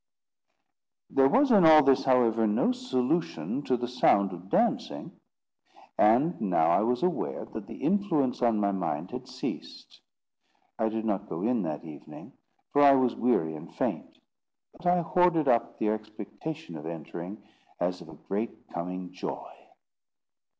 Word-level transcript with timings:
There 1.11 1.27
was 1.29 1.51
in 1.51 1.63
all 1.63 1.83
this, 1.83 2.05
however, 2.05 2.47
no 2.47 2.71
solution 2.71 3.61
to 3.65 3.77
the 3.77 3.87
sound 3.87 4.33
of 4.33 4.49
dancing; 4.49 5.19
and 5.95 6.41
now 6.41 6.71
I 6.71 6.81
was 6.81 7.03
aware 7.03 7.45
that 7.45 7.67
the 7.67 7.83
influence 7.83 8.41
on 8.41 8.59
my 8.59 8.71
mind 8.71 9.11
had 9.11 9.27
ceased. 9.27 10.01
I 10.79 10.89
did 10.89 11.05
not 11.05 11.29
go 11.29 11.43
in 11.43 11.61
that 11.61 11.83
evening, 11.85 12.33
for 12.73 12.81
I 12.81 12.95
was 12.95 13.15
weary 13.15 13.55
and 13.55 13.71
faint, 13.75 14.17
but 14.73 14.87
I 14.87 15.01
hoarded 15.01 15.47
up 15.47 15.77
the 15.77 15.89
expectation 15.89 16.75
of 16.77 16.87
entering, 16.87 17.47
as 17.79 18.01
of 18.01 18.09
a 18.09 18.15
great 18.15 18.69
coming 18.69 19.11
joy. 19.11 19.51